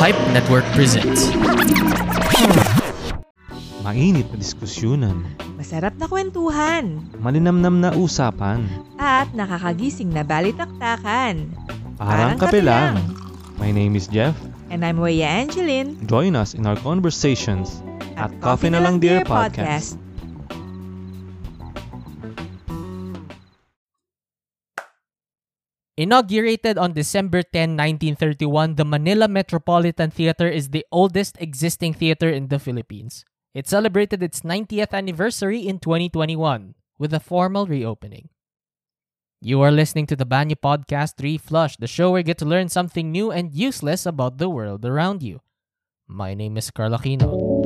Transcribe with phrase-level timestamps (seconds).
[0.00, 1.28] Pipe Network presents.
[3.84, 5.28] Mainit na diskusyonan,
[5.60, 8.64] Masarap na kwentuhan malinamnam na usapan,
[8.96, 11.52] at nakakagising na balitaktakan.
[12.00, 12.96] parang kape lang.
[13.60, 14.32] My name is Jeff.
[14.72, 17.84] And I'm Weya Angeline Join us in our conversations
[18.16, 20.00] at Coffee na Lang Dear Podcast.
[25.96, 32.48] Inaugurated on December 10, 1931, the Manila Metropolitan Theater is the oldest existing theater in
[32.48, 33.24] the Philippines.
[33.54, 38.28] It celebrated its 90th anniversary in 2021 with a formal reopening.
[39.42, 42.44] You are listening to the Banyo Podcast 3 Flush, the show where you get to
[42.44, 45.40] learn something new and useless about the world around you.
[46.06, 47.59] My name is Carl Aquino.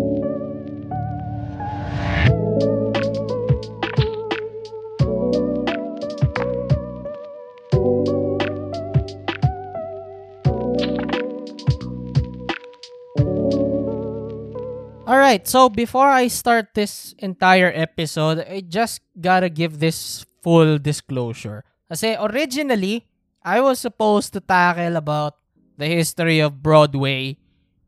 [15.05, 20.81] All right, so before I start this entire episode, I just gotta give this full
[20.81, 21.61] disclosure.
[21.93, 23.05] Kasi originally,
[23.45, 25.37] I was supposed to tackle about
[25.77, 27.37] the history of Broadway.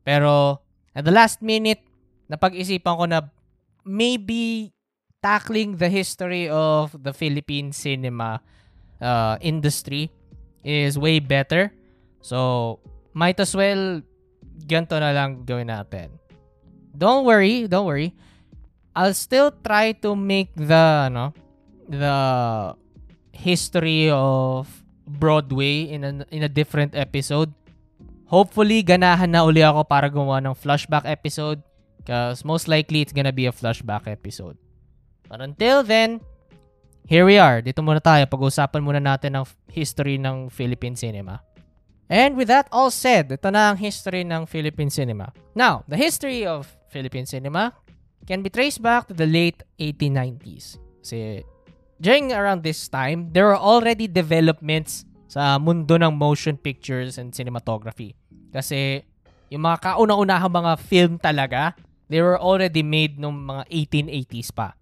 [0.05, 0.61] Pero
[0.93, 1.81] at the last minute,
[2.29, 3.25] napag-isipan ko na
[3.89, 4.77] maybe
[5.25, 8.45] tackling the history of the Philippine cinema
[9.01, 10.13] uh, industry
[10.61, 11.73] is way better.
[12.21, 12.77] So,
[13.17, 14.05] might as well
[14.69, 16.26] ganito na lang gawin natin.
[16.97, 18.17] Don't worry, don't worry.
[18.97, 21.37] I'll still try to make the ano,
[21.85, 22.17] the
[23.37, 24.65] history of
[25.05, 27.53] Broadway in a, in a different episode.
[28.27, 31.61] Hopefully, ganahan na uli ako para gumawa ng flashback episode
[32.01, 34.57] because most likely it's gonna be a flashback episode.
[35.29, 36.25] But until then,
[37.05, 37.61] here we are.
[37.63, 38.25] Dito muna tayo.
[38.27, 41.45] Pag-uusapan muna natin ng history ng Philippine cinema.
[42.07, 45.35] And with that all said, ito na ang history ng Philippine cinema.
[45.59, 47.77] Now, the history of Philippine cinema
[48.25, 50.81] can be traced back to the late 1890s.
[51.05, 51.45] Kasi
[52.01, 58.17] during around this time, there were already developments sa mundo ng motion pictures and cinematography.
[58.49, 59.05] Kasi
[59.53, 61.77] yung mga kauna-unahang mga film talaga,
[62.09, 64.73] they were already made nung mga 1880s pa.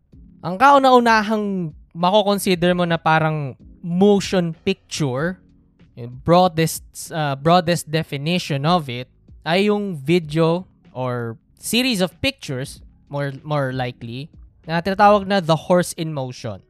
[0.46, 5.42] Ang kauna-unahang mako-consider mo na parang motion picture,
[5.94, 6.82] yung broadest
[7.14, 9.06] uh, broadest definition of it
[9.46, 14.28] ay yung video or series of pictures more more likely
[14.68, 16.60] na tinatawag na The Horse in Motion.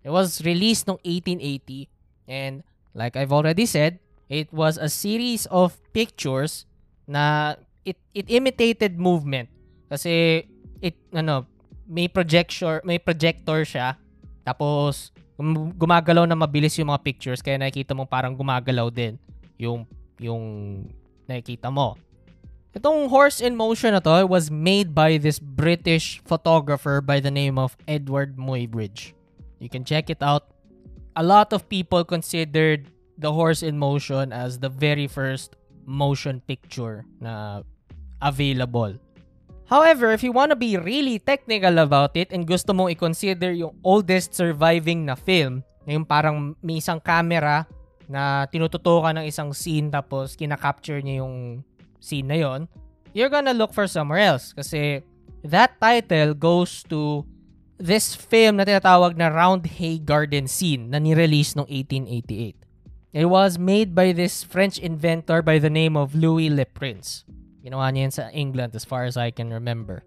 [0.00, 1.84] It was released noong 1880
[2.24, 2.64] and
[2.96, 4.00] like I've already said,
[4.32, 6.64] it was a series of pictures
[7.04, 9.52] na it it imitated movement
[9.92, 10.44] kasi
[10.80, 11.44] it ano
[11.84, 13.96] may projector may projector siya
[14.44, 19.16] tapos gum- gumagalaw na mabilis yung mga pictures kaya nakikita mo parang gumagalaw din
[19.60, 19.84] yung
[20.20, 20.84] yung
[21.28, 21.96] nakikita mo.
[22.76, 27.56] Itong Horse in Motion na to was made by this British photographer by the name
[27.56, 29.16] of Edward Muybridge.
[29.56, 30.52] You can check it out.
[31.16, 35.56] A lot of people considered the Horse in Motion as the very first
[35.88, 37.64] motion picture na
[38.20, 39.00] available.
[39.72, 43.80] However, if you want to be really technical about it and gusto mong i-consider yung
[43.80, 47.64] oldest surviving na film, na yung parang may isang camera
[48.12, 51.64] na tinututukan ng isang scene tapos kinakapture niya yung
[52.00, 52.68] scene na yon,
[53.12, 54.52] you're gonna look for somewhere else.
[54.52, 55.02] Kasi
[55.44, 57.26] that title goes to
[57.78, 62.58] this film na tinatawag na Round Hay Garden Scene na nirelease noong 1888.
[63.14, 67.24] It was made by this French inventor by the name of Louis Le Prince.
[67.64, 70.04] Ginawa niya yan sa England as far as I can remember.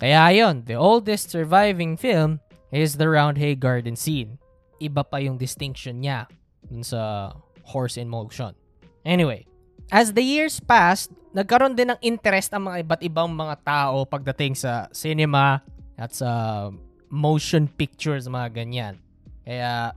[0.00, 2.40] Kaya yon, the oldest surviving film
[2.72, 4.40] is the Round Hay Garden Scene.
[4.80, 6.26] Iba pa yung distinction niya
[6.66, 7.30] dun sa
[7.68, 8.56] Horse in Motion.
[9.04, 9.46] Anyway,
[9.88, 14.54] as the years passed, nagkaroon din ng interest ang mga iba't ibang mga tao pagdating
[14.54, 15.64] sa cinema
[15.96, 16.68] at sa
[17.12, 18.94] motion pictures, mga ganyan.
[19.44, 19.92] Kaya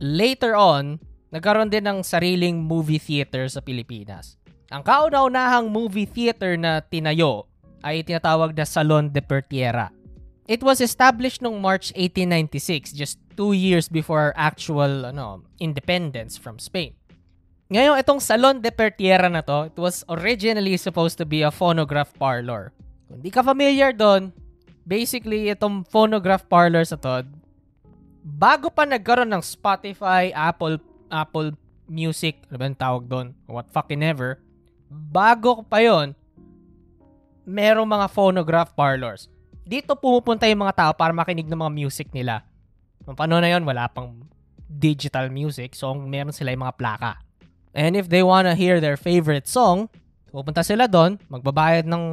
[0.00, 0.98] later on,
[1.30, 4.38] nagkaroon din ng sariling movie theater sa Pilipinas.
[4.74, 7.46] Ang kauna-unahang movie theater na tinayo
[7.84, 9.92] ay tinatawag na Salon de Pertiera.
[10.48, 16.58] It was established noong March 1896, just two years before our actual ano, independence from
[16.58, 16.96] Spain.
[17.72, 22.12] Ngayon, itong Salon de Pertiera na to, it was originally supposed to be a phonograph
[22.20, 22.76] parlor.
[23.08, 24.36] Kung di ka familiar doon,
[24.84, 27.24] basically, itong phonograph parlors na to,
[28.20, 30.76] bago pa nagkaroon ng Spotify, Apple,
[31.08, 31.56] Apple
[31.88, 33.26] Music, ano ba yung tawag doon?
[33.48, 34.40] What fucking ever.
[34.88, 36.12] Bago pa yon
[37.44, 39.28] merong mga phonograph parlors.
[39.64, 42.44] Dito pumupunta yung mga tao para makinig ng mga music nila.
[43.04, 44.24] Noong panahon na yon wala pang
[44.68, 45.72] digital music.
[45.76, 47.23] So, meron sila yung mga plaka.
[47.74, 49.90] And if they wanna hear their favorite song,
[50.34, 52.04] Pupunta sila doon, magbabayad ng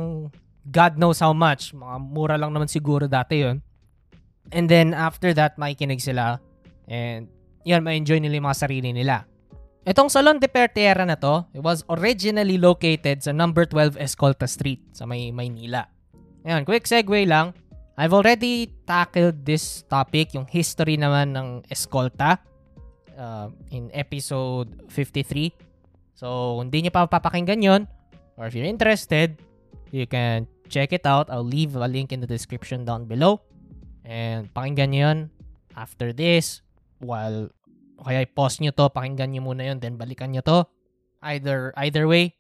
[0.70, 1.74] God knows how much.
[1.74, 3.66] Mga mura lang naman siguro dati yon
[4.54, 6.38] And then after that, makikinig sila.
[6.86, 7.26] And
[7.66, 9.26] yun, ma-enjoy nila yung mga sarili nila.
[9.90, 14.86] Itong Salon de Pertera na to, it was originally located sa number 12 Escolta Street
[14.94, 15.90] sa may Maynila.
[16.46, 17.58] Ayan, quick segue lang.
[17.98, 22.38] I've already tackled this topic, yung history naman ng Escolta
[23.18, 25.52] uh, in episode 53.
[26.16, 27.82] So, kung hindi nyo pa papakinggan yon
[28.38, 29.40] or if you're interested,
[29.90, 31.28] you can check it out.
[31.28, 33.44] I'll leave a link in the description down below.
[34.06, 35.20] And pakinggan nyo yun
[35.76, 36.62] after this
[37.02, 37.50] while
[38.02, 40.66] kaya i-pause nyo to, pakinggan nyo muna yun, then balikan nyo to.
[41.22, 42.34] Either, either way,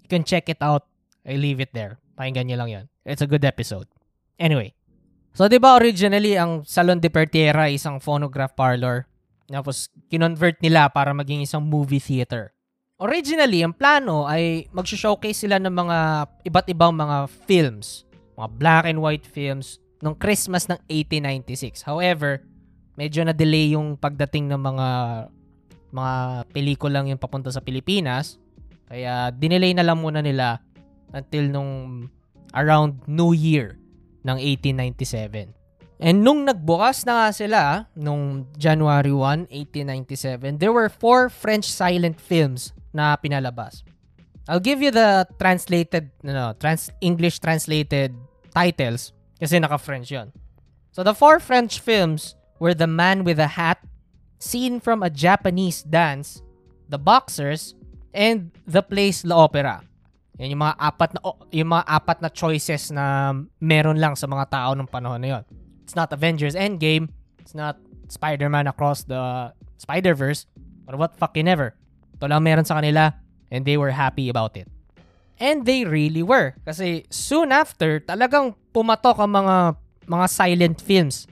[0.00, 0.88] you can check it out.
[1.28, 2.00] I leave it there.
[2.16, 2.84] Pakinggan nyo lang yun.
[3.04, 3.86] It's a good episode.
[4.40, 4.72] Anyway.
[5.32, 9.08] So, di ba originally, ang Salon de Pertiera isang phonograph parlor.
[9.52, 12.56] Tapos, kinonvert nila para maging isang movie theater.
[12.96, 15.98] Originally, ang plano ay mag-showcase sila ng mga
[16.48, 18.08] iba't ibang mga films.
[18.40, 21.84] Mga black and white films nung Christmas ng 1896.
[21.84, 22.42] However,
[22.96, 24.88] medyo na-delay yung pagdating ng mga
[25.92, 26.14] mga
[26.50, 28.40] pelikulang yung papunta sa Pilipinas.
[28.88, 30.64] Kaya dinelay na lang muna nila
[31.12, 31.72] until nung
[32.56, 33.76] around New Year
[34.24, 35.61] ng 1897.
[36.02, 37.60] And nung nagbukas na nga sila,
[37.94, 43.86] nung January 1, 1897, there were four French silent films na pinalabas.
[44.50, 48.18] I'll give you the translated, no, trans English translated
[48.50, 50.34] titles kasi naka-French yon.
[50.90, 53.78] So the four French films were The Man with a Hat,
[54.42, 56.42] Scene from a Japanese Dance,
[56.90, 57.78] The Boxers,
[58.10, 59.86] and The Place La Opera.
[60.42, 61.20] Yan yung mga apat na
[61.54, 63.30] yung mga apat na choices na
[63.62, 65.44] meron lang sa mga tao ng panahon na yon.
[65.92, 67.76] It's not Avengers Endgame, it's not
[68.08, 70.48] Spider-Man Across the Spider-Verse,
[70.88, 71.76] but what fucking ever.
[72.16, 73.12] Ito lang meron sa kanila
[73.52, 74.72] and they were happy about it.
[75.36, 76.56] And they really were.
[76.64, 79.76] Kasi soon after, talagang pumatok ang mga
[80.08, 81.28] mga silent films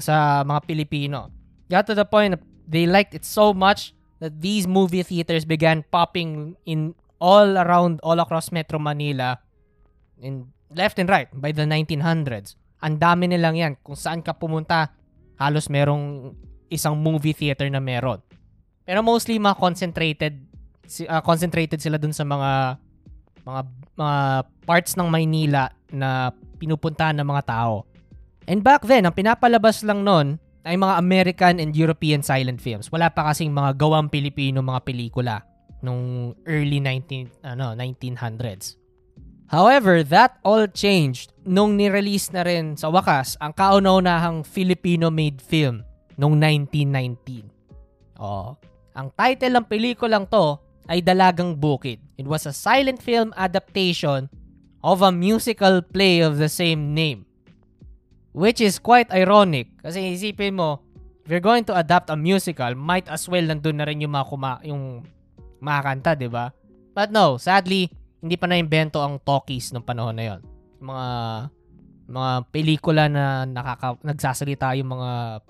[0.00, 1.28] sa mga Pilipino.
[1.68, 3.92] Got to the point they liked it so much
[4.24, 9.44] that these movie theaters began popping in all around, all across Metro Manila,
[10.16, 12.56] in left and right, by the 1900s.
[12.80, 13.72] Ang dami nilang yan.
[13.84, 14.92] Kung saan ka pumunta,
[15.36, 16.32] halos merong
[16.72, 18.20] isang movie theater na meron.
[18.84, 20.34] Pero mostly mga concentrated
[21.06, 22.80] uh, concentrated sila dun sa mga
[23.44, 23.60] mga
[23.96, 24.18] mga
[24.66, 27.86] parts ng Maynila na pinupuntahan ng mga tao.
[28.48, 32.92] And back then, ang pinapalabas lang nun ay mga American and European silent films.
[32.92, 35.36] Wala pa kasing mga gawang Pilipino mga pelikula
[35.80, 38.76] nung early 19 ano 1900s.
[39.50, 45.82] However, that all changed nung ni-release na rin sa wakas ang kauna-unahang Filipino-made film
[46.14, 47.50] nung 1919.
[48.22, 48.54] Oh,
[48.94, 50.54] ang title ng pelikulang to
[50.86, 51.98] ay Dalagang Bukid.
[52.14, 54.30] It was a silent film adaptation
[54.86, 57.26] of a musical play of the same name.
[58.30, 59.74] Which is quite ironic.
[59.82, 60.78] Kasi isipin mo,
[61.26, 64.30] if you're going to adapt a musical, might as well nandun na rin yung mga
[64.30, 65.02] kuma, yung
[65.58, 66.54] makakanta, di ba?
[66.94, 70.40] But no, sadly, hindi pa na-invento ang talkies ng panahon na yon.
[70.80, 71.08] Mga
[72.10, 75.40] mga pelikula na nakaka, nagsasalita yung mga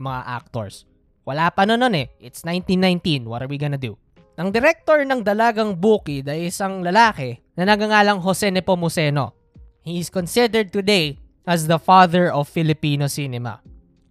[0.00, 0.88] mga actors.
[1.26, 2.08] Wala pa noon eh.
[2.22, 3.26] It's 1919.
[3.26, 3.98] What are we gonna do?
[4.36, 9.32] Ang director ng Dalagang Bukid ay isang lalaki na nagangalang Jose Nepomuceno.
[9.80, 11.16] He is considered today
[11.48, 13.64] as the father of Filipino cinema.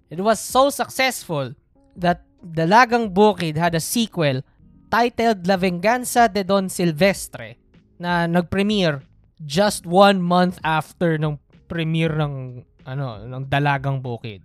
[0.09, 1.53] It was so successful
[1.95, 4.41] that Dalagang Bukid had a sequel
[4.89, 7.64] titled La Venganza de Don Silvestre
[7.99, 9.03] na nag-premiere
[9.43, 14.43] just one month after ng premiere ng ano ng Dalagang Bukid.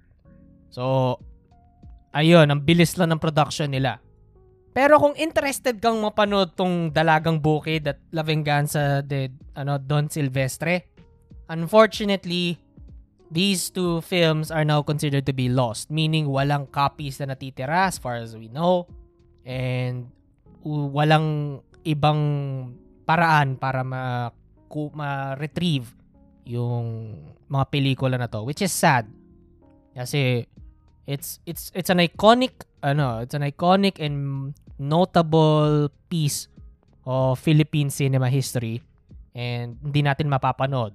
[0.73, 1.17] So
[2.11, 4.03] ayun, ang bilis lang ng production nila.
[4.71, 10.87] Pero kung interested kang mapanood tong Dalagang Bukid at La Venganza de ano Don Silvestre,
[11.51, 12.59] unfortunately
[13.31, 17.99] these two films are now considered to be lost, meaning walang copies na natitira as
[17.99, 18.87] far as we know.
[19.47, 20.11] And
[20.67, 22.21] walang ibang
[23.11, 24.31] paraan para ma
[24.71, 25.91] ma-retrieve
[26.47, 27.19] yung
[27.51, 29.11] mga pelikula na to, which is sad.
[29.99, 30.47] Kasi
[31.11, 36.47] it's it's it's an iconic ano, it's an iconic and notable piece
[37.03, 38.79] of Philippine cinema history
[39.35, 40.95] and hindi natin mapapanood.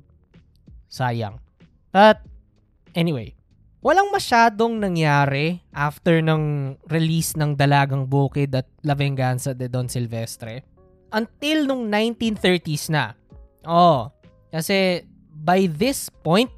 [0.88, 1.44] Sayang.
[1.92, 2.24] But,
[2.96, 3.36] anyway,
[3.84, 10.75] walang masyadong nangyari after ng release ng Dalagang Bukid at La Venganza de Don Silvestre
[11.12, 13.14] until nung 1930s na.
[13.66, 14.14] Oh,
[14.54, 16.50] kasi by this point,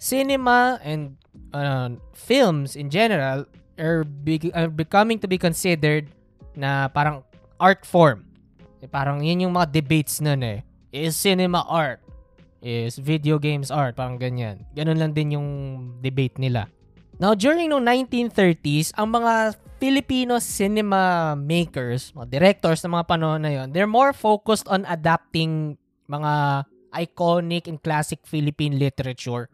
[0.00, 1.16] cinema and
[1.52, 3.46] uh, films in general
[3.78, 6.10] are, be- are becoming to be considered
[6.56, 7.22] na parang
[7.58, 8.26] art form.
[8.84, 10.60] Eh, parang yun yung mga debates nun eh.
[10.94, 12.04] Is cinema art?
[12.64, 13.96] Is video games art?
[13.96, 14.64] Parang ganyan.
[14.72, 15.48] Ganun lang din yung
[16.00, 16.70] debate nila.
[17.24, 23.48] Now, during no 1930s, ang mga Filipino cinema makers, mga directors ng mga panahon na
[23.48, 29.48] yon, they're more focused on adapting mga iconic and classic Philippine literature.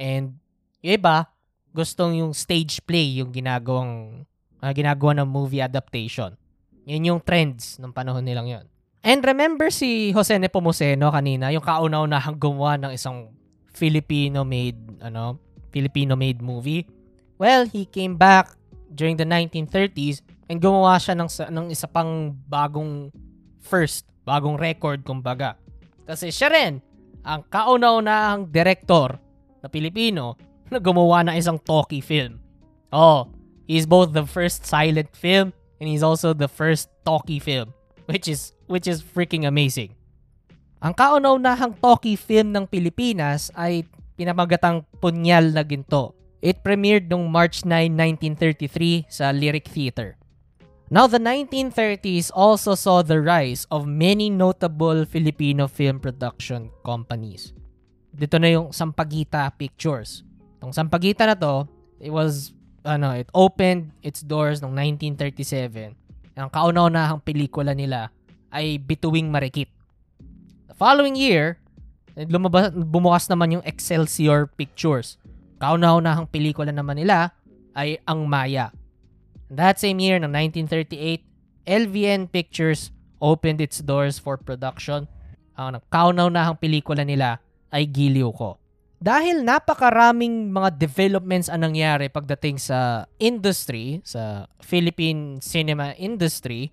[0.00, 0.40] And
[0.80, 1.28] yung iba,
[1.76, 4.24] gustong yung stage play yung ginagawang
[4.64, 6.40] uh, ginagawa ng movie adaptation.
[6.88, 8.64] Yun yung trends ng panahon nilang yon.
[9.04, 13.28] And remember si Jose Nepomuceno kanina, yung kauna-unahang gumawa ng isang
[13.76, 15.36] Filipino-made, ano,
[15.68, 16.99] Filipino-made movie.
[17.40, 18.52] Well, he came back
[18.92, 20.20] during the 1930s
[20.52, 23.08] and gumawa siya ng, ng isa pang bagong
[23.64, 25.56] first, bagong record kumbaga.
[26.04, 26.84] Kasi siya rin
[27.24, 29.16] ang kauna-unahang director
[29.64, 30.36] na Pilipino
[30.68, 32.44] na gumawa ng isang talkie film.
[32.92, 33.32] Oh,
[33.64, 37.72] he's both the first silent film and he's also the first talkie film,
[38.04, 39.96] which is which is freaking amazing.
[40.84, 43.88] Ang kauna-unahang talkie film ng Pilipinas ay
[44.20, 46.19] pinamagatang Punyal na Ginto.
[46.40, 50.16] It premiered noong March 9, 1933 sa Lyric Theater.
[50.90, 57.54] Now, the 1930s also saw the rise of many notable Filipino film production companies.
[58.10, 60.26] Dito na yung Sampagita Pictures.
[60.58, 61.68] Itong Sampagita na to,
[62.00, 65.94] it was, ano, it opened its doors noong 1937.
[66.40, 68.08] Ang kauna-unahang pelikula nila
[68.48, 69.68] ay Bituing Marikit.
[70.72, 71.60] The following year,
[72.16, 75.19] lumabas, bumukas naman yung Excelsior Pictures.
[75.60, 77.36] Kauna-unahang pelikula naman nila
[77.76, 78.72] ay Ang Maya.
[79.52, 81.20] That same year, ng 1938,
[81.68, 82.88] LVN Pictures
[83.20, 85.04] opened its doors for production.
[85.60, 88.56] Ang kauna-unahang pelikula nila ay Giliw Ko.
[89.00, 96.72] Dahil napakaraming mga developments ang nangyari pagdating sa industry, sa Philippine cinema industry,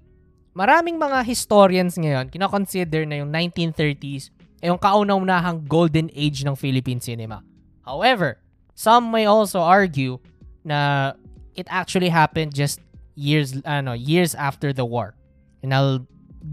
[0.55, 4.31] maraming mga historians ngayon kinoconsider na yung 1930s
[4.63, 7.43] ay yung kauna-unahang golden age ng Philippine cinema.
[7.87, 8.43] However,
[8.77, 10.21] some may also argue
[10.61, 11.11] na
[11.57, 12.77] it actually happened just
[13.17, 15.17] years ano, years after the war.
[15.65, 16.05] And I'll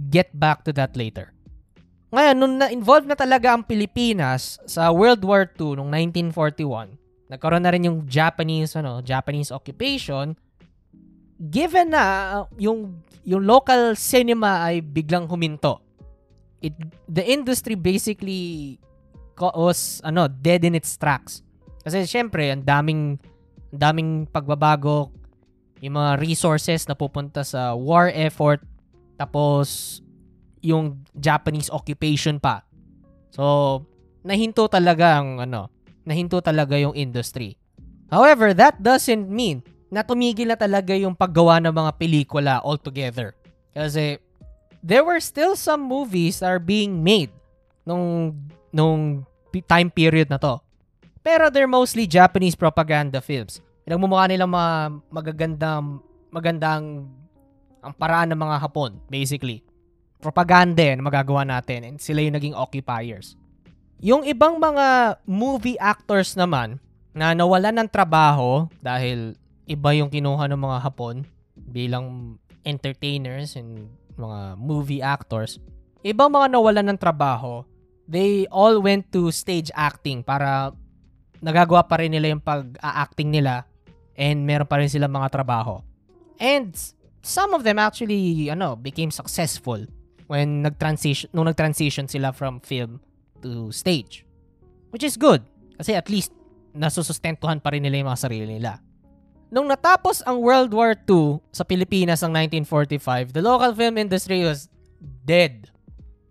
[0.09, 1.37] get back to that later.
[2.09, 5.91] Ngayon, nung na-involved na talaga ang Pilipinas sa World War II noong
[6.33, 6.97] 1941,
[7.29, 10.33] nagkaroon na rin yung Japanese ano, Japanese occupation,
[11.37, 12.03] given na
[12.41, 15.85] uh, yung yung local cinema ay biglang huminto.
[16.65, 16.73] It
[17.05, 18.81] the industry basically
[19.37, 21.44] was ano dead in its tracks.
[21.85, 23.21] Kasi syempre, ang daming
[23.75, 25.13] ang daming pagbabago,
[25.85, 28.65] yung mga resources na pupunta sa war effort,
[29.21, 30.01] tapos
[30.65, 32.65] yung Japanese occupation pa.
[33.29, 33.85] So,
[34.25, 35.69] nahinto talaga ang ano,
[36.09, 37.61] nahinto talaga yung industry.
[38.09, 39.61] However, that doesn't mean
[39.93, 43.37] na tumigil na talaga yung paggawa ng mga pelikula altogether.
[43.77, 44.17] Kasi
[44.81, 47.31] there were still some movies that are being made
[47.85, 48.33] nung
[48.73, 49.29] nung
[49.69, 50.64] time period na to.
[51.25, 53.65] Pero they're mostly Japanese propaganda films.
[53.89, 54.73] Pinagmumukha nilang mga
[55.09, 55.87] magagandang
[56.29, 57.09] magandang
[57.81, 59.65] ang paraan ng mga Hapon, basically.
[60.21, 63.41] Propaganda yan magagawa natin and sila yung naging occupiers.
[64.05, 66.77] Yung ibang mga movie actors naman
[67.17, 69.33] na nawalan ng trabaho dahil
[69.65, 71.25] iba yung kinuha ng mga Hapon
[71.57, 72.37] bilang
[72.69, 73.89] entertainers and
[74.21, 75.57] mga movie actors.
[76.05, 77.65] Ibang mga nawalan ng trabaho,
[78.05, 80.73] they all went to stage acting para
[81.45, 83.69] nagagawa pa rin nila yung pag-acting nila
[84.17, 85.85] and meron pa rin silang mga trabaho.
[86.41, 86.73] And
[87.21, 89.85] some of them actually ano became successful
[90.25, 93.05] when nag-transition nung nag-transition sila from film
[93.45, 94.25] to stage.
[94.89, 95.45] Which is good
[95.77, 96.33] kasi at least
[96.73, 98.81] nasusustentuhan pa rin nila yung mga sarili nila.
[99.53, 102.33] Nung natapos ang World War II sa Pilipinas ng
[102.67, 104.67] 1945, the local film industry was
[105.23, 105.71] dead.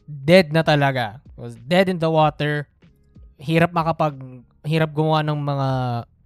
[0.04, 1.24] Dead na talaga.
[1.32, 2.68] It was dead in the water.
[3.40, 4.20] Hirap makapag
[4.64, 5.70] hirap gumawa ng mga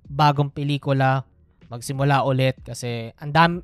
[0.07, 1.25] bagong pelikula,
[1.67, 3.57] magsimula ulit kasi ang dami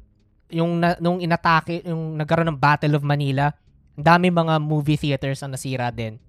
[0.54, 3.50] yung na, nung inatake, yung nagkaroon ng Battle of Manila,
[3.98, 6.22] ang dami mga movie theaters ang nasira din.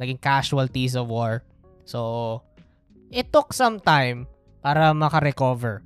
[0.00, 1.44] Naging casualties of war.
[1.84, 2.40] So,
[3.12, 4.28] it took some time
[4.64, 5.84] para maka-recover.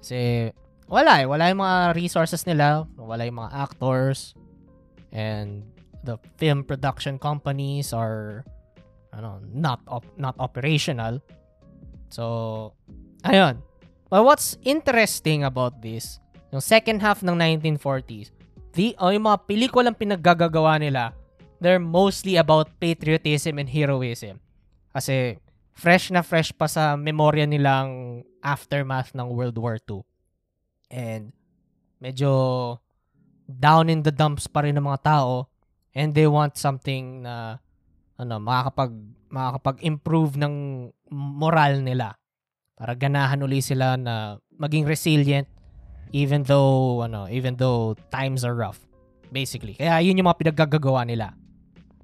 [0.00, 0.52] Kasi
[0.88, 1.26] wala eh.
[1.28, 2.84] Wala yung mga resources nila.
[2.96, 4.36] Wala yung mga actors.
[5.12, 5.64] And
[6.04, 8.44] the film production companies are
[9.12, 11.20] ano, not op- not operational.
[12.12, 12.76] So,
[13.24, 13.64] ayun.
[14.12, 16.20] But what's interesting about this,
[16.52, 18.28] yung second half ng 1940s,
[18.76, 21.16] the, oh, yung mga pelikulang pinaggagawa nila,
[21.56, 24.36] they're mostly about patriotism and heroism.
[24.92, 25.40] Kasi
[25.72, 30.04] fresh na fresh pa sa memorya nilang aftermath ng World War II.
[30.92, 31.32] And
[31.96, 32.76] medyo
[33.48, 35.48] down in the dumps pa rin ng mga tao
[35.96, 37.56] and they want something na
[38.20, 38.92] ano, makakapag
[39.32, 40.54] makakapag-improve ng
[41.10, 42.20] moral nila
[42.76, 45.48] para ganahan uli sila na maging resilient
[46.12, 48.78] even though ano, even though times are rough.
[49.32, 49.72] Basically.
[49.72, 51.32] Kaya yun yung mga pinaggagawa nila.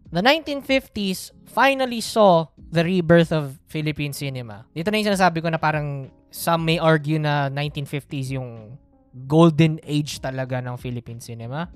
[0.08, 4.64] The 1950s finally saw the rebirth of Philippine cinema.
[4.73, 8.80] Dito na yung sinasabi ko na parang some may argue na 1950s yung
[9.28, 11.68] golden age talaga ng Philippine cinema.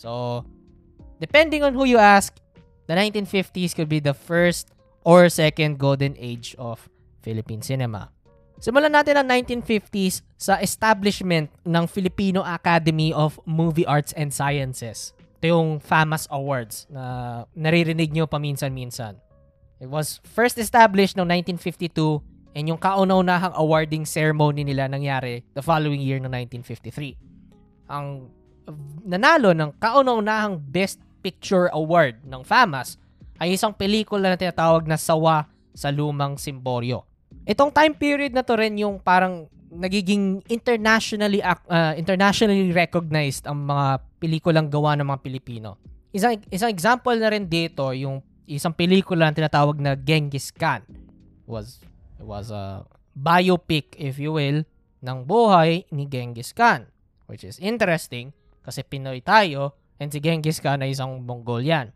[0.00, 0.44] So,
[1.20, 2.32] depending on who you ask,
[2.88, 4.72] the 1950s could be the first
[5.06, 6.90] or second golden age of
[7.22, 8.10] Philippine cinema.
[8.58, 15.14] Simulan natin ang 1950s sa establishment ng Filipino Academy of Movie Arts and Sciences.
[15.38, 19.22] Ito yung FAMAS Awards na naririnig nyo paminsan-minsan.
[19.78, 26.00] It was first established noong 1952 and yung kauna-unahang awarding ceremony nila nangyari the following
[26.00, 27.12] year no 1953.
[27.92, 28.32] Ang
[29.04, 32.96] nanalo ng kauna-unahang Best Picture Award ng FAMAS
[33.40, 37.04] ay isang pelikula na tinatawag na Sawa sa Lumang Simboryo.
[37.44, 44.00] Itong time period na to rin yung parang nagiging internationally uh, internationally recognized ang mga
[44.16, 45.76] pelikulang gawa ng mga Pilipino.
[46.14, 50.86] Isang isang example na rin dito yung isang pelikula na tinatawag na Genghis Khan.
[51.44, 51.82] Was
[52.16, 54.64] it was a biopic if you will
[55.04, 56.88] ng buhay ni Genghis Khan
[57.26, 61.92] which is interesting kasi Pinoy tayo and si Genghis Khan ay isang Mongolian.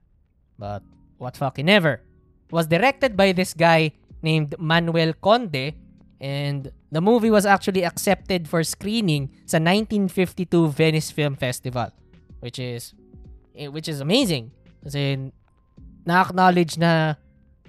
[0.61, 0.85] But
[1.21, 2.01] what fucking never.
[2.49, 3.93] It was directed by this guy
[4.25, 5.77] named Manuel Conde
[6.21, 11.93] and the movie was actually accepted for screening sa 1952 Venice Film Festival
[12.41, 12.97] which is
[13.55, 14.51] eh, which is amazing
[14.83, 15.31] kasi
[16.09, 17.15] na-acknowledge na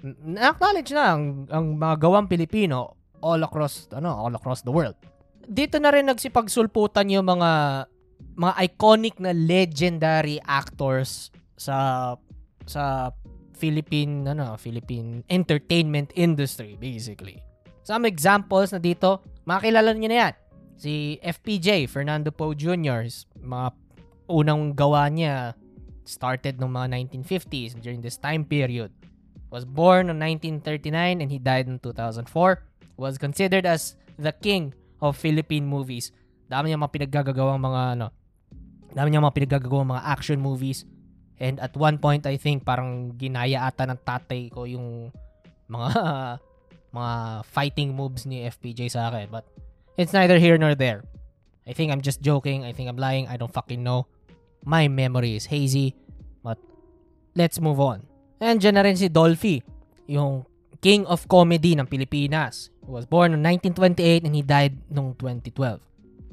[0.02, 4.96] na-acknowledge na ang, ang mga gawang Pilipino all across ano all across the world.
[5.46, 7.84] Dito na rin nagsipagsulputan yung mga
[8.34, 12.16] mga iconic na legendary actors sa
[12.66, 13.12] sa
[13.56, 17.40] Philippine ano, Philippine entertainment industry basically.
[17.82, 20.34] Some examples na dito, makilala niyo na yan.
[20.78, 23.06] Si FPJ, Fernando Poe Jr.,
[23.38, 23.68] mga
[24.30, 25.54] unang gawa niya
[26.06, 26.88] started noong mga
[27.22, 28.90] 1950s during this time period.
[29.52, 32.26] Was born in 1939 and he died in 2004.
[32.96, 36.14] Was considered as the king of Philippine movies.
[36.48, 38.06] Dami niya mga pinaggagawang mga ano,
[38.92, 40.84] dami niya mga pinaggagawang mga action movies
[41.42, 45.10] And at one point, I think, parang ginaya ata ng tatay ko yung
[45.66, 45.90] mga
[46.96, 47.14] mga
[47.50, 49.26] fighting moves ni FPJ sa akin.
[49.26, 49.50] But
[49.98, 51.02] it's neither here nor there.
[51.66, 52.62] I think I'm just joking.
[52.62, 53.26] I think I'm lying.
[53.26, 54.06] I don't fucking know.
[54.62, 55.98] My memory is hazy.
[56.46, 56.62] But
[57.34, 58.06] let's move on.
[58.38, 59.66] And dyan na rin si Dolphy,
[60.06, 60.46] yung
[60.78, 62.70] king of comedy ng Pilipinas.
[62.82, 65.78] He was born in 1928 and he died noong 2012.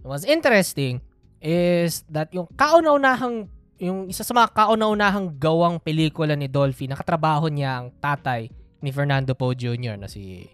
[0.06, 1.02] What's interesting
[1.42, 7.80] is that yung kauna-unahang yung isa sa mga kauna-unahang gawang pelikula ni Dolphy, nakatrabaho niya
[7.80, 8.52] ang tatay
[8.84, 9.96] ni Fernando Poe Jr.
[9.96, 10.52] na si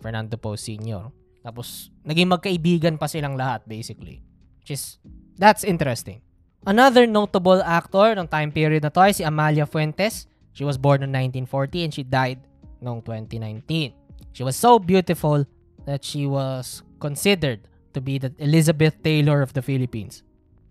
[0.00, 1.08] Fernando Poe Sr.
[1.40, 4.20] Tapos, naging magkaibigan pa silang lahat, basically.
[4.60, 5.00] Which is,
[5.40, 6.20] that's interesting.
[6.68, 10.28] Another notable actor ng time period na to ay si Amalia Fuentes.
[10.52, 12.42] She was born in 1940 and she died
[12.82, 13.94] noong 2019.
[14.36, 15.48] She was so beautiful
[15.86, 20.25] that she was considered to be the Elizabeth Taylor of the Philippines.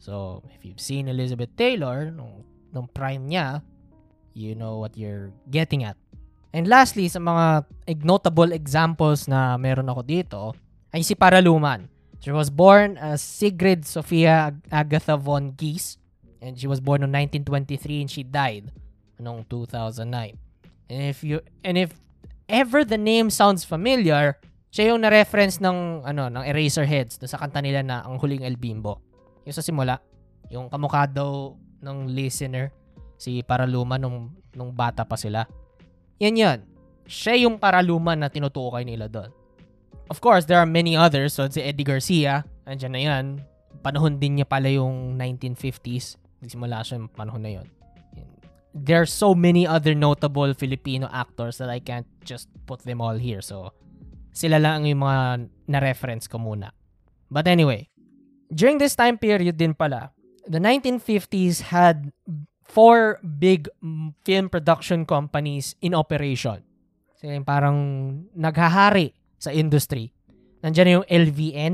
[0.06, 3.66] So, if you've seen Elizabeth Taylor nung, nung prime niya,
[4.38, 5.98] you know what you're getting at.
[6.54, 7.66] And lastly, sa mga
[8.06, 10.42] notable examples na meron ako dito,
[10.94, 11.90] ay si Paraluman.
[12.22, 15.98] She was born as Sigrid Sofia Agatha von Gies.
[16.38, 18.70] And she was born in 1923 and she died
[19.18, 20.06] noong 2009.
[20.86, 21.98] And if you and if
[22.46, 24.38] ever the name sounds familiar,
[24.70, 28.62] siya yung na-reference ng ano ng Eraserheads do sa kanta nila na Ang Huling El
[28.62, 29.02] Bimbo.
[29.46, 30.02] Yung sa simula,
[30.50, 32.74] yung kamukha daw ng listener,
[33.16, 35.46] si Paraluma nung, nung bata pa sila.
[36.20, 36.60] Yan yan.
[37.06, 39.30] Siya yung Paraluma na tinutukoy nila doon.
[40.10, 41.34] Of course, there are many others.
[41.34, 43.26] So, si Eddie Garcia, andyan na yan.
[43.82, 46.18] Panahon din niya pala yung 1950s.
[46.42, 47.68] Nagsimula siya yung panahon na yon.
[48.76, 53.16] There are so many other notable Filipino actors that I can't just put them all
[53.16, 53.40] here.
[53.40, 53.72] So,
[54.36, 56.76] sila lang yung mga na-reference ko muna.
[57.32, 57.88] But anyway,
[58.54, 60.12] during this time period din pala,
[60.48, 62.12] the 1950s had
[62.66, 63.70] four big
[64.26, 66.62] film production companies in operation.
[67.18, 67.78] So, parang
[68.36, 70.14] naghahari sa industry.
[70.62, 71.74] Nandiyan yung LVN,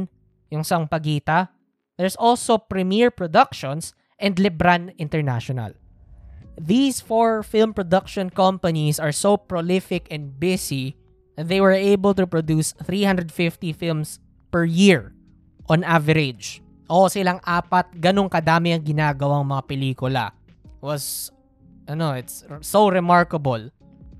[0.51, 1.49] yung Sangpagita.
[1.97, 5.73] There's also Premier Productions and Lebran International.
[6.60, 10.99] These four film production companies are so prolific and busy
[11.39, 13.31] that they were able to produce 350
[13.73, 14.19] films
[14.51, 15.15] per year
[15.69, 16.63] on average.
[16.91, 20.36] O silang apat, ganong kadami ang ginagawang mga pelikula.
[20.82, 21.30] Was,
[21.88, 23.69] ano, it's so remarkable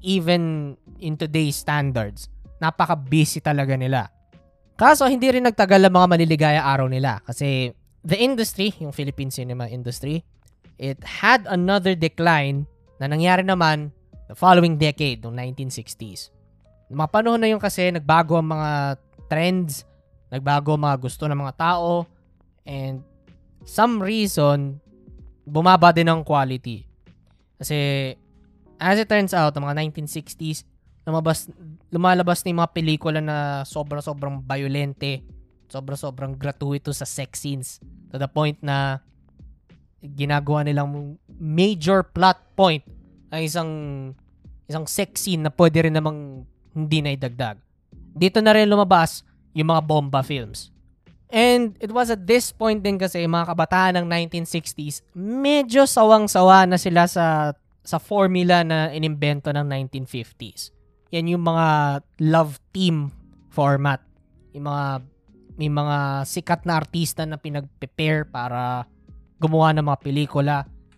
[0.02, 2.30] even in today's standards,
[2.62, 4.10] napaka-busy talaga nila.
[4.78, 7.70] Kaso hindi rin nagtagal ang mga maliligaya araw nila kasi
[8.02, 10.26] the industry, yung Philippine cinema industry,
[10.82, 12.66] it had another decline
[12.98, 13.94] na nangyari naman
[14.26, 16.34] the following decade, noong 1960s.
[16.92, 18.98] Mga panahon na yun kasi nagbago ang mga
[19.30, 19.86] trends,
[20.32, 22.08] nagbago mga gusto ng mga tao,
[22.64, 23.04] and
[23.68, 24.80] some reason,
[25.44, 26.88] bumaba din ang quality.
[27.60, 28.10] Kasi,
[28.80, 30.66] as it turns out, ang mga 1960s,
[31.06, 31.52] lumabas,
[31.92, 35.22] lumalabas na mga pelikula na sobra-sobrang violente,
[35.70, 37.78] sobra-sobrang gratuito sa sex scenes
[38.12, 39.00] to the point na
[40.02, 42.82] ginagawa nilang major plot point
[43.30, 43.70] ay isang
[44.68, 47.60] isang sex scene na pwede rin namang hindi na idagdag.
[48.12, 49.24] Dito na rin lumabas
[49.56, 50.72] yung mga bomba films.
[51.32, 56.76] And it was at this point din kasi mga kabataan ng 1960s, medyo sawang-sawa na
[56.76, 60.76] sila sa sa formula na inimbento ng 1950s.
[61.16, 63.10] Yan yung mga love team
[63.48, 64.04] format.
[64.52, 64.86] Yung mga
[65.56, 68.88] may mga sikat na artista na pinag-prepare para
[69.38, 70.56] gumawa ng mga pelikula.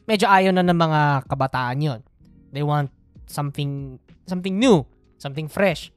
[0.10, 2.02] Medyo ayaw na ng mga kabataan yon.
[2.50, 2.90] They want
[3.30, 4.86] something something new,
[5.22, 5.94] something fresh.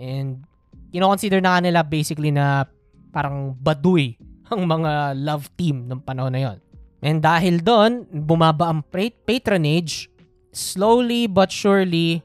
[0.00, 0.49] And
[0.90, 2.66] kino-consider na nila basically na
[3.14, 4.18] parang baduy
[4.52, 6.58] ang mga love team ng panahon na yon.
[7.00, 8.84] And dahil doon, bumaba ang
[9.24, 10.12] patronage,
[10.52, 12.20] slowly but surely,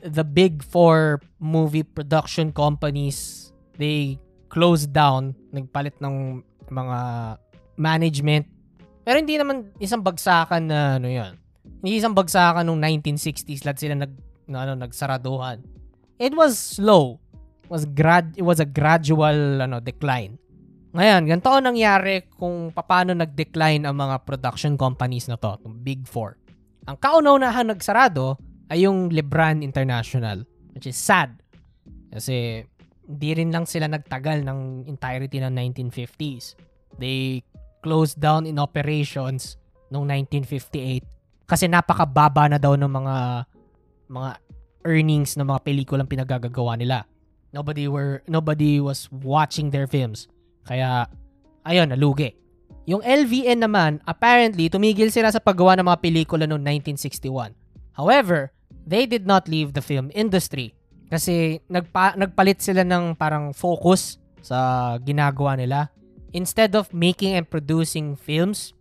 [0.00, 4.16] the big four movie production companies, they
[4.48, 6.40] closed down, nagpalit ng
[6.72, 6.98] mga
[7.76, 8.48] management.
[9.04, 11.36] Pero hindi naman isang bagsakan na ano yan.
[11.84, 14.12] Hindi isang bagsakan nung 1960s lahat sila nag,
[14.48, 15.60] na, ano, nagsaraduhan.
[16.16, 17.20] It was slow.
[17.72, 20.36] Was, grad, it was a gradual ano, decline.
[20.94, 26.06] Ngayon, ganito ang nangyari kung paano nag-decline ang mga production companies na to, yung Big
[26.06, 26.38] Four.
[26.86, 28.38] Ang kauna-unahan nagsarado
[28.70, 30.46] ay yung Lebran International,
[30.76, 31.34] which is sad.
[32.14, 32.62] Kasi
[33.04, 36.56] hindi rin lang sila nagtagal ng entirety ng 1950s.
[36.96, 37.42] They
[37.84, 39.60] closed down in operations
[39.92, 41.04] noong 1958
[41.44, 43.16] kasi napakababa na daw ng mga
[44.08, 44.30] mga
[44.84, 47.04] earnings ng mga pelikulang pinagagagawa nila.
[47.54, 50.26] Nobody were nobody was watching their films.
[50.66, 51.06] Kaya
[51.62, 52.34] ayun, nalugi.
[52.90, 56.66] Yung LVN naman, apparently tumigil sila sa paggawa ng mga pelikula noong
[56.98, 57.54] 1961.
[57.94, 58.50] However,
[58.82, 60.74] they did not leave the film industry
[61.08, 65.88] kasi nagpa, nagpalit sila ng parang focus sa ginagawa nila.
[66.34, 68.74] Instead of making and producing films,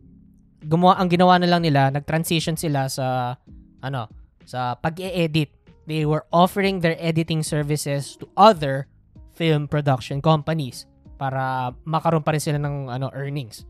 [0.66, 3.38] gumawa ang ginawa na lang nila, nag-transition sila sa
[3.84, 4.10] ano,
[4.44, 5.52] sa pag-e-edit.
[5.84, 8.88] They were offering their editing services to other
[9.36, 10.88] film production companies
[11.20, 13.68] para makaroon pa rin sila ng ano earnings.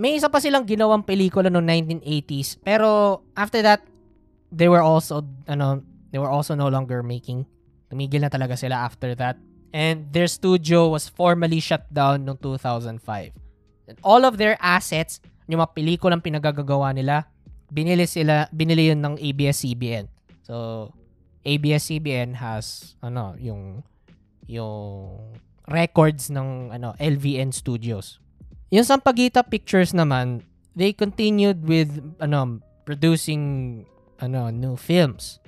[0.00, 3.84] May isa pa silang ginawang pelikula noong 1980s pero after that
[4.52, 5.80] they were also ano
[6.12, 7.48] they were also no longer making.
[7.88, 9.40] Tumigil na talaga sila after that.
[9.70, 13.50] And their studio was formally shut down noong 2005
[13.90, 15.18] and all of their assets
[15.50, 17.26] yung mga pelikulang pinagagagawa nila
[17.74, 20.06] binili sila binili yun ng ABS-CBN
[20.46, 20.86] so
[21.46, 23.84] ABS-CBN has ano yung
[24.44, 25.36] yung
[25.70, 28.18] records ng ano LVN Studios
[28.70, 30.42] yung Sampaguita Pictures naman
[30.74, 33.84] they continued with ano producing
[34.20, 35.40] ano, new films.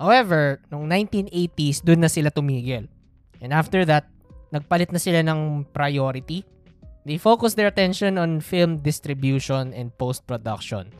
[0.00, 2.88] However, noong 1980s, doon na sila tumigil.
[3.44, 4.08] And after that,
[4.54, 6.46] nagpalit na sila ng priority.
[7.04, 10.92] They focused their attention on film distribution and post-production.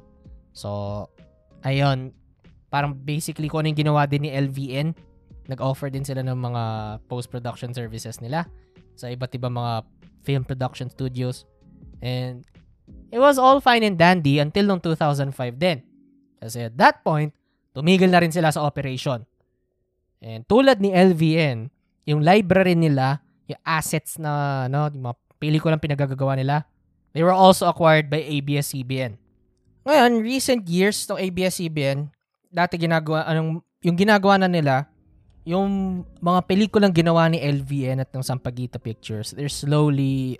[0.52, 1.08] So,
[1.64, 2.12] ayun,
[2.70, 4.94] parang basically kung ano yung ginawa din ni LVN,
[5.50, 6.62] nag-offer din sila ng mga
[7.10, 8.46] post-production services nila
[8.94, 9.82] sa iba't ibang mga
[10.22, 11.44] film production studios.
[11.98, 12.46] And
[13.10, 15.82] it was all fine and dandy until noong 2005 din.
[16.38, 17.34] Kasi at that point,
[17.74, 19.26] tumigil na rin sila sa operation.
[20.22, 21.68] And tulad ni LVN,
[22.06, 26.68] yung library nila, yung assets na, no, yung mga pelikulang pinagagagawa nila,
[27.16, 29.18] they were also acquired by ABS-CBN.
[29.88, 32.12] Ngayon, recent years ng ABS-CBN,
[32.50, 34.90] dati ginagawa, anong, yung ginagawa na nila,
[35.46, 40.36] yung mga pelikulang ginawa ni LVN at ng Sampaguita Pictures, they're slowly,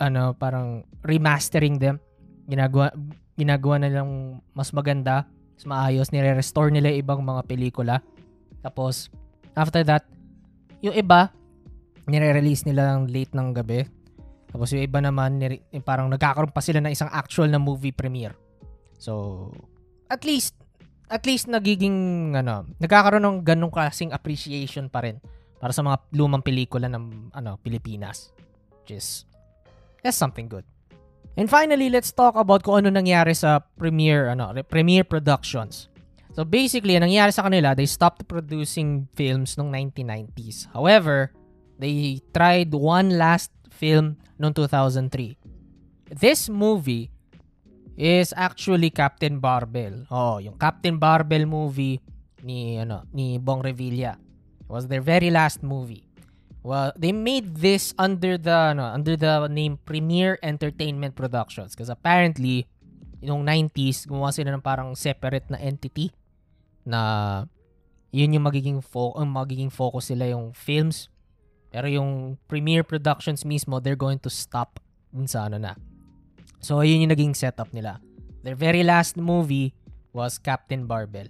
[0.00, 2.00] ano, parang remastering them.
[2.48, 2.90] Ginagawa,
[3.38, 8.02] ginagawa na lang mas maganda, mas maayos, nire-restore nila ibang mga pelikula.
[8.64, 9.12] Tapos,
[9.54, 10.08] after that,
[10.82, 11.30] yung iba,
[12.08, 13.86] nire-release nila ng late ng gabi.
[14.50, 18.34] Tapos yung iba naman, nire- parang nagkakaroon pa sila ng isang actual na movie premiere.
[18.98, 19.50] So,
[20.08, 20.63] at least,
[21.08, 25.20] at least nagiging, ano, nagkakaroon ng ganong klaseng appreciation pa rin
[25.60, 28.32] para sa mga lumang pelikula ng, ano, Pilipinas.
[28.84, 29.24] Is,
[30.04, 30.64] that's something good.
[31.34, 35.90] And finally, let's talk about kung ano nangyari sa Premiere ano, Premiere Productions.
[36.34, 40.70] So basically, ang nangyari sa kanila, they stopped producing films noong 1990s.
[40.70, 41.34] However,
[41.78, 45.38] they tried one last film noong 2003.
[46.14, 47.13] This movie
[47.94, 50.06] is actually Captain Barbell.
[50.10, 52.02] Oh, yung Captain Barbell movie
[52.42, 54.18] ni ano ni Bong Revilla.
[54.66, 56.02] Was their very last movie.
[56.64, 62.64] Well, they made this under the ano, under the name Premier Entertainment Productions because apparently
[63.20, 66.12] noong 90s gumawa sila ng parang separate na entity
[66.84, 67.00] na
[68.12, 71.12] yun yung magiging fo- ang magiging focus sila yung films.
[71.74, 74.78] Pero yung Premiere Productions mismo, they're going to stop
[75.10, 75.74] dun sa ano na.
[76.64, 78.00] So, yun yung naging setup nila.
[78.40, 79.76] Their very last movie
[80.16, 81.28] was Captain Barbell.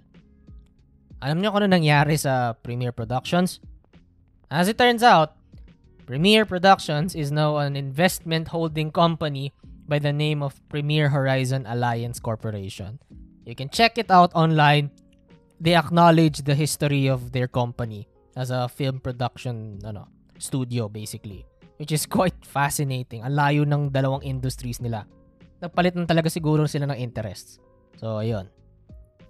[1.19, 3.59] Alam niyo kung ano nangyari sa Premiere Productions?
[4.47, 5.35] As it turns out,
[6.07, 9.51] Premiere Productions is now an investment holding company
[9.91, 13.03] by the name of Premier Horizon Alliance Corporation.
[13.43, 14.95] You can check it out online
[15.59, 21.47] they acknowledge the history of their company as a film production ano studio basically
[21.79, 25.07] which is quite fascinating ang layo ng dalawang industries nila
[25.59, 27.59] nagpalit na talaga siguro sila ng interests.
[27.99, 28.51] So ayun.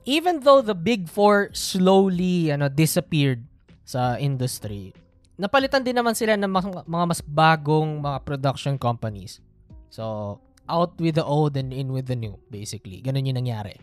[0.05, 3.41] Even though the big four slowly ano disappeared
[3.85, 4.93] sa industry
[5.35, 9.43] napalitan din naman sila ng mga, mas bagong mga production companies.
[9.91, 13.03] So out with the old and in with the new basically.
[13.03, 13.77] Ganun yung nangyari.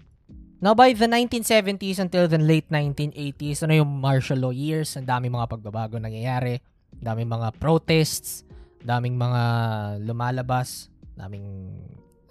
[0.63, 5.35] Now, by the 1970s until the late 1980s, ano yung martial law years, ang daming
[5.35, 6.63] mga pagbabago nangyayari,
[7.03, 8.47] daming mga protests,
[8.79, 9.43] daming mga
[10.07, 10.87] lumalabas,
[11.19, 11.75] daming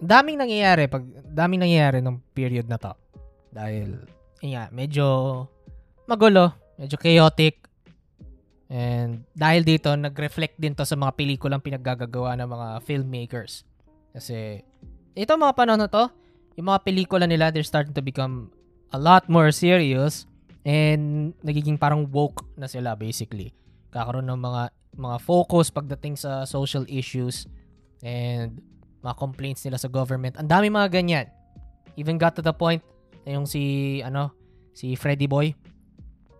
[0.01, 2.91] daming nangyayari pag daming nangyayari ng period na to.
[3.53, 4.01] Dahil
[4.41, 5.45] yeah, medyo
[6.09, 7.61] magulo, medyo chaotic.
[8.71, 13.67] And dahil dito, nag-reflect din to sa mga pelikulang pinaggagawa ng mga filmmakers.
[14.11, 14.65] Kasi
[15.13, 16.09] ito mga panahon na to,
[16.57, 18.49] yung mga pelikula nila, they're starting to become
[18.91, 20.27] a lot more serious
[20.63, 23.53] and nagiging parang woke na sila basically.
[23.91, 24.63] Kakaroon ng mga
[24.99, 27.47] mga focus pagdating sa social issues
[28.03, 28.59] and
[29.01, 30.37] mga complaints nila sa government.
[30.37, 31.27] Ang dami mga ganyan.
[31.97, 32.81] Even got to the point
[33.25, 34.31] na yung si ano,
[34.71, 35.53] si Freddy Boy,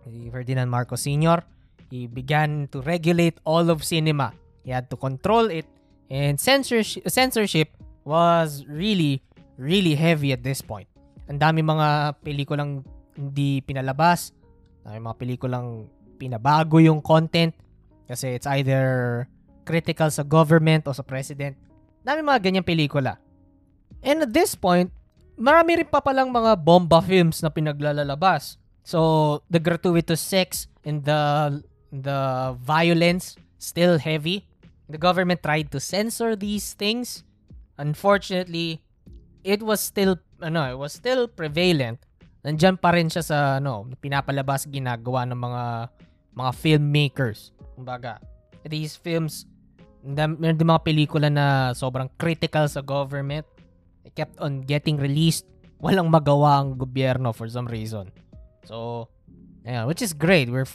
[0.06, 1.44] si Ferdinand Marcos Sr.,
[1.92, 4.32] he began to regulate all of cinema.
[4.64, 5.68] He had to control it
[6.08, 9.20] and censorship censorship was really
[9.60, 10.88] really heavy at this point.
[11.28, 12.82] Ang dami mga pelikulang
[13.14, 14.32] hindi pinalabas,
[14.86, 15.68] dami mga pelikulang
[16.16, 17.52] pinabago yung content
[18.08, 19.24] kasi it's either
[19.62, 21.54] critical sa government o sa president.
[22.02, 23.18] Dami mga ganyang pelikula.
[24.02, 24.90] And at this point,
[25.38, 28.58] marami rin pa palang mga bomba films na pinaglalabas.
[28.82, 31.62] So, the gratuitous sex and the
[31.94, 34.42] the violence still heavy.
[34.90, 37.22] The government tried to censor these things.
[37.78, 38.82] Unfortunately,
[39.46, 42.02] it was still ano, it was still prevalent.
[42.42, 45.64] Nandiyan pa rin siya sa ano, pinapalabas ginagawa ng mga
[46.34, 47.54] mga filmmakers.
[47.78, 48.18] Kumbaga,
[48.66, 49.46] these films
[50.02, 53.46] meron din mga pelikula na sobrang critical sa government.
[54.02, 55.46] They kept on getting released.
[55.78, 58.10] Walang magawa ang gobyerno for some reason.
[58.66, 59.08] So,
[59.66, 60.50] yeah, which is great.
[60.50, 60.66] We're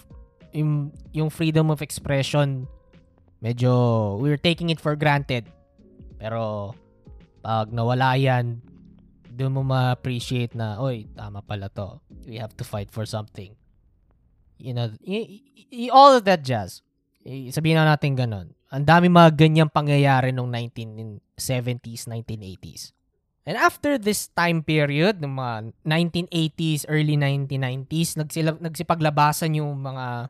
[0.52, 2.68] yung, yung freedom of expression
[3.38, 5.46] medyo we're taking it for granted.
[6.18, 6.74] Pero
[7.46, 8.60] pag nawala yan,
[9.38, 12.02] doon mo ma-appreciate na, oy, tama pala to.
[12.26, 13.54] We have to fight for something.
[14.58, 16.82] You know, y- y- all of that jazz.
[17.22, 18.57] Sabihin na natin ganun.
[18.68, 22.92] Ang dami mga ganyang pangyayari nung 1970s, 1980s.
[23.48, 25.54] And after this time period, ng mga
[25.88, 30.28] 1980s, early 1990s, nagsila, nagsipaglabasan yung mga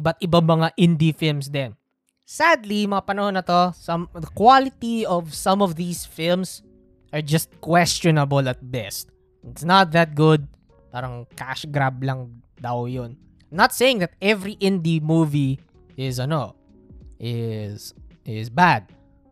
[0.00, 1.76] iba't ibang mga indie films din.
[2.24, 6.64] Sadly, mga panahon na to, some, the quality of some of these films
[7.12, 9.12] are just questionable at best.
[9.44, 10.48] It's not that good.
[10.88, 13.20] Parang cash grab lang daw yun.
[13.52, 15.60] I'm not saying that every indie movie
[16.00, 16.56] is ano,
[17.24, 17.96] is
[18.28, 18.84] is bad.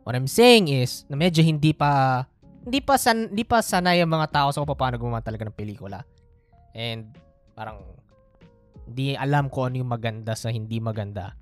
[0.09, 2.25] What I'm saying is na medyo hindi pa
[2.65, 5.55] hindi pa san, hindi pa sanay ang mga tao sa kung paano gumawa talaga ng
[5.55, 6.01] pelikula.
[6.73, 7.13] And
[7.53, 7.85] parang
[8.89, 11.37] hindi alam ko ano yung maganda sa hindi maganda.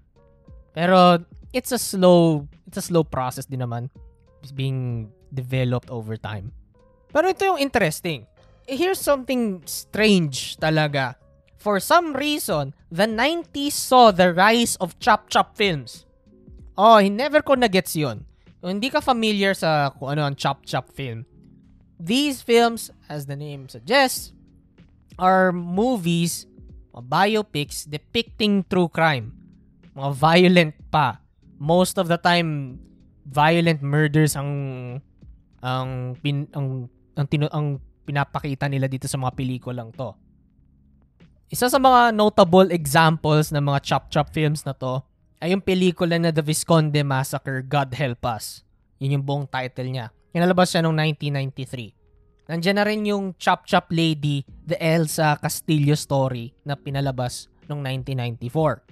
[0.75, 1.23] Pero
[1.55, 3.87] it's a slow it's a slow process din naman.
[4.43, 6.51] It's being developed over time.
[7.15, 8.27] Pero ito yung interesting.
[8.67, 11.19] Here's something strange talaga.
[11.61, 16.09] For some reason, the 90s saw the rise of chop-chop films.
[16.81, 18.25] Oh, never ko na-gets yun.
[18.65, 21.29] Kung hindi ka familiar sa kung ano ang chop-chop film,
[22.01, 24.33] these films, as the name suggests,
[25.21, 26.49] are movies,
[26.97, 29.37] mga biopics depicting true crime.
[29.93, 31.21] Mga violent pa.
[31.61, 32.81] Most of the time,
[33.29, 34.49] violent murders ang
[35.61, 37.77] ang pin, ang ang, tino, ang
[38.09, 40.17] pinapakita nila dito sa mga pelikulang to.
[41.53, 45.05] isa sa mga notable examples ng mga chop-chop films na to
[45.41, 48.61] ay yung pelikula na The Visconde Massacre, God Help Us.
[49.01, 50.13] Yun yung buong title niya.
[50.37, 51.97] Inalabas siya noong 1993.
[52.53, 58.85] Nandiyan na rin yung Chop Chop Lady, The Elsa Castillo story na pinalabas noong 1994.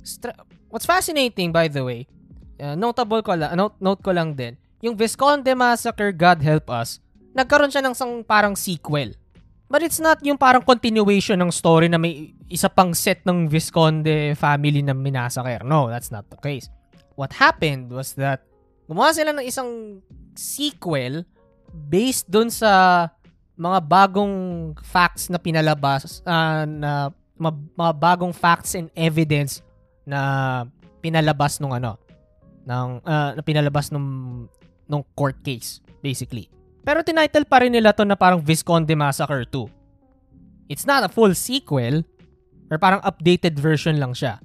[0.00, 0.40] Stra-
[0.72, 2.08] What's fascinating, by the way,
[2.56, 7.04] uh, notable ko lang, note, note ko lang din, yung Visconde Massacre, God Help Us,
[7.36, 9.12] nagkaroon siya ng sang parang sequel.
[9.66, 14.38] But it's not yung parang continuation ng story na may isa pang set ng Visconde
[14.38, 15.66] family na minasakir.
[15.66, 16.70] No, that's not the case.
[17.18, 18.46] What happened was that
[18.86, 20.00] gumawa sila ng isang
[20.38, 21.26] sequel
[21.90, 23.04] based dun sa
[23.58, 24.36] mga bagong
[24.86, 29.66] facts na pinalabas uh, na mga, mga bagong facts and evidence
[30.06, 30.62] na
[31.02, 31.98] pinalabas nung ano
[32.62, 34.46] ng uh, na pinalabas nung
[34.86, 36.46] nung court case basically.
[36.86, 40.70] Pero tinitle pa rin nila to na parang Visconde Massacre 2.
[40.70, 42.06] It's not a full sequel,
[42.70, 44.38] or parang updated version lang siya.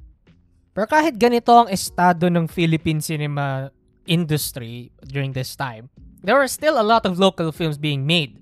[0.74, 3.70] Pero kahit ganito ang estado ng Philippine cinema
[4.10, 5.94] industry during this time,
[6.26, 8.42] there were still a lot of local films being made.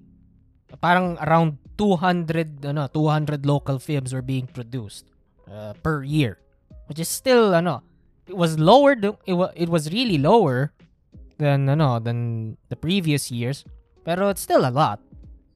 [0.79, 5.07] Parang around 200 ano 200 local films were being produced
[5.47, 6.43] uh, per year
[6.91, 7.79] which is still ano
[8.27, 10.75] it was lower it was, it was really lower
[11.39, 13.63] than ano than the previous years
[14.03, 14.99] pero it's still a lot.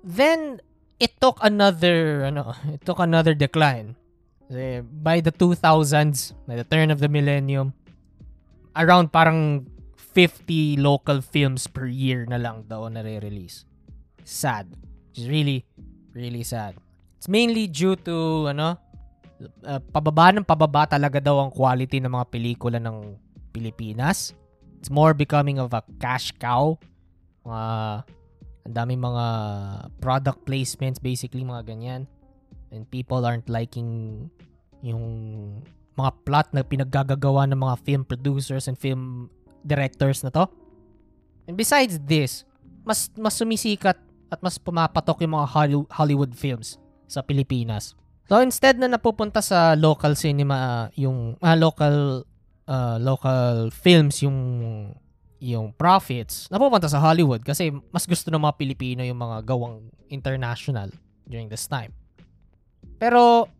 [0.04, 0.60] Then
[1.00, 3.96] it took another ano, it took another decline.
[5.02, 7.74] By the 2000s, by the turn of the millennium,
[8.78, 9.66] around parang
[10.14, 13.66] 50 local films per year na lang daw nare-release.
[14.22, 14.70] Sad.
[15.10, 15.66] Which is really,
[16.14, 16.78] really sad.
[17.18, 18.78] It's mainly due to, ano,
[19.66, 23.18] uh, pababa ng pababa talaga daw ang quality ng mga pelikula ng
[23.50, 24.38] Pilipinas.
[24.78, 26.78] It's more becoming of a cash cow.
[27.42, 27.96] Mga uh,
[28.64, 29.26] ang daming mga
[30.00, 32.02] product placements, basically mga ganyan.
[32.72, 34.32] And people aren't liking
[34.82, 35.06] yung
[35.94, 39.30] mga plot na pinaggagawa ng mga film producers and film
[39.62, 40.50] directors na to.
[41.46, 42.48] And besides this,
[42.88, 44.00] mas mas sumisikat
[44.32, 45.48] at mas pumapatok yung mga
[45.94, 47.94] Hollywood films sa Pilipinas.
[48.26, 52.26] So instead na napupunta sa local cinema yung uh, local
[52.66, 54.40] uh, local films yung
[55.44, 60.88] yung profits napupunta sa Hollywood kasi mas gusto ng mga Pilipino yung mga gawang international
[61.28, 61.92] during this time.
[62.96, 63.52] Pero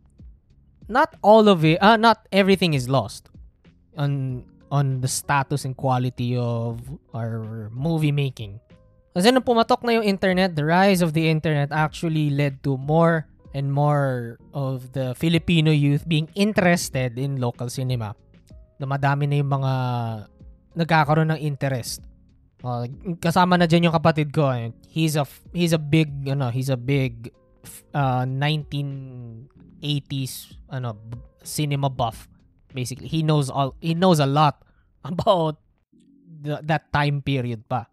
[0.88, 3.28] not all of it, uh, not everything is lost
[4.00, 4.42] on
[4.72, 6.80] on the status and quality of
[7.12, 8.58] our movie making.
[9.14, 13.30] Kasi nung pumatok na yung internet, the rise of the internet actually led to more
[13.54, 18.18] and more of the Filipino youth being interested in local cinema.
[18.82, 19.72] Dumadami na yung mga
[20.74, 22.02] nagkakaroon ng interest.
[22.64, 22.88] Uh,
[23.20, 24.50] kasama na diyan yung kapatid ko.
[24.50, 24.72] Eh.
[24.88, 27.32] He's a he's a big ano, he's a big
[27.92, 30.96] uh, 1980s ano
[31.44, 32.28] cinema buff
[32.72, 33.08] basically.
[33.08, 34.64] He knows all he knows a lot
[35.04, 35.60] about
[36.24, 37.86] the, that time period pa.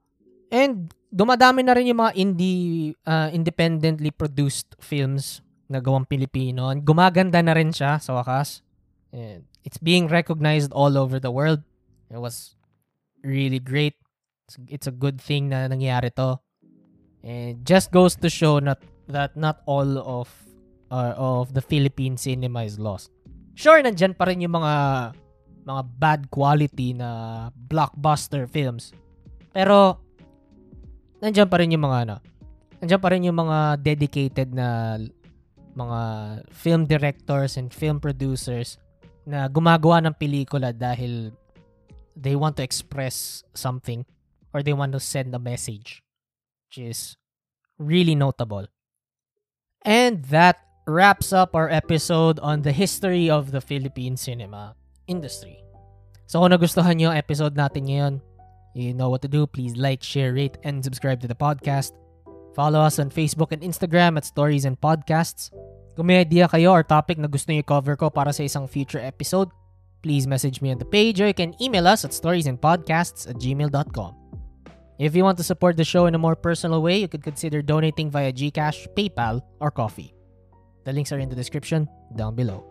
[0.52, 5.42] And dumadami na rin yung mga indie uh, independently produced films
[5.72, 6.72] na gawang Pilipino.
[6.80, 8.64] Gumaganda na rin siya sa wakas.
[9.12, 11.64] And it's being recognized all over the world.
[12.12, 12.56] It was
[13.24, 13.96] really great.
[14.48, 16.42] It's, it's a good thing na nangyari to.
[17.22, 20.28] And just goes to show not that not all of
[20.90, 23.14] uh, of the Philippine cinema is lost.
[23.54, 24.74] Sure, nandyan pa rin yung mga
[25.62, 28.90] mga bad quality na blockbuster films.
[29.54, 30.02] Pero
[31.22, 32.16] nandyan pa rin yung mga ano,
[32.82, 34.98] nandyan pa rin yung mga dedicated na
[35.78, 36.00] mga
[36.52, 38.82] film directors and film producers
[39.24, 41.32] na gumagawa ng pelikula dahil
[42.16, 44.06] they want to express something
[44.54, 46.04] or they want to send a message,
[46.68, 47.18] which is
[47.78, 48.68] really notable.
[49.82, 54.76] And that wraps up our episode on the history of the Philippine cinema
[55.08, 55.62] industry.
[56.28, 58.14] So kung nagustuhan nyo ang episode natin ngayon,
[58.76, 59.44] you know what to do.
[59.48, 61.92] Please like, share, rate, and subscribe to the podcast.
[62.56, 65.52] Follow us on Facebook and Instagram at Stories and Podcasts.
[65.96, 69.04] Kung may idea kayo or topic na gusto nyo cover ko para sa isang future
[69.04, 69.52] episode,
[70.02, 74.16] please message me on the page or you can email us at storiesandpodcasts at gmail.com.
[75.00, 77.62] If you want to support the show in a more personal way, you could consider
[77.62, 80.14] donating via Gcash, PayPal, or Coffee.
[80.86, 82.66] The links are in the description down below.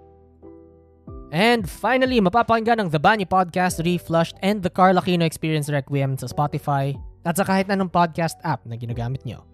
[1.33, 6.27] And finally, mapapakinggan ang The Banyo Podcast, Reflushed, and The Carl Aquino Experience Requiem sa
[6.27, 9.47] Spotify at sa kahit anong podcast app na ginagamit nyo.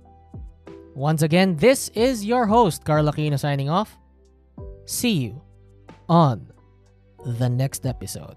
[0.96, 4.00] Once again, this is your host, Carl Aquino signing off.
[4.88, 5.44] See you
[6.08, 6.55] on
[7.26, 8.36] the next episode.